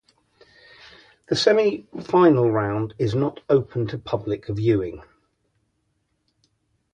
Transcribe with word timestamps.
The 1.27 1.35
semifinal 1.35 2.51
round 2.51 2.95
is 2.97 3.13
not 3.13 3.41
open 3.47 3.85
to 3.89 3.99
public 3.99 4.47
viewing. 4.47 5.03